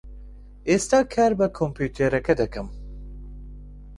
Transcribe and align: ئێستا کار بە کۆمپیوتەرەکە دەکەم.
ئێستا 0.69 0.99
کار 1.13 1.31
بە 1.39 1.47
کۆمپیوتەرەکە 1.57 2.33
دەکەم. 2.41 2.67